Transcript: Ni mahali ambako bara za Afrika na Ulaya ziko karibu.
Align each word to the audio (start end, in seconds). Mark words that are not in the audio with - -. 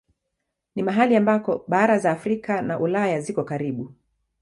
Ni 0.75 0.83
mahali 0.83 1.15
ambako 1.15 1.65
bara 1.67 1.99
za 1.99 2.11
Afrika 2.11 2.61
na 2.61 2.79
Ulaya 2.79 3.21
ziko 3.21 3.43
karibu. 3.43 3.93